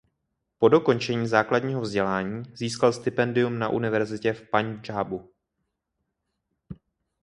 Po 0.59 0.69
dokončení 0.69 1.27
základního 1.27 1.81
vzdělání 1.81 2.43
získal 2.53 2.93
stipendium 2.93 3.59
na 3.59 3.69
univerzitě 3.69 4.33
v 4.33 4.49
Paňdžábu. 4.49 5.33